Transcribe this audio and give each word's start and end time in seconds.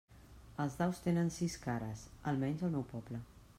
Els 0.63 0.77
daus 0.79 1.01
tenen 1.07 1.29
sis 1.37 1.59
cares, 1.67 2.03
almenys 2.33 2.67
al 2.69 2.77
meu 2.79 2.89
poble. 2.97 3.25